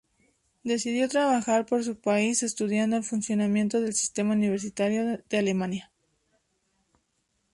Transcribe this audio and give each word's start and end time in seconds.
Decidió 0.63 1.07
trabajar 1.09 1.67
por 1.67 1.83
su 1.83 1.95
país 1.95 2.41
estudiando 2.41 2.97
el 2.97 3.03
funcionamiento 3.03 3.79
del 3.79 3.93
sistema 3.93 4.33
universitario 4.33 5.21
de 5.29 5.37
Alemania. 5.37 5.91